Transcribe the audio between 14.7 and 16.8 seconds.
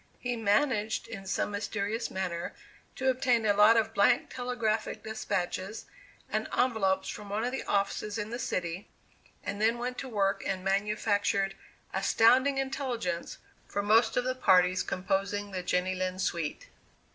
composing the Jenny Lind suite.